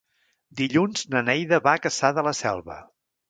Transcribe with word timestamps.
Dilluns 0.61 1.03
na 1.15 1.21
Neida 1.27 1.61
va 1.69 1.75
a 1.79 1.83
Cassà 1.85 2.11
de 2.19 2.27
la 2.31 2.35
Selva. 2.41 2.79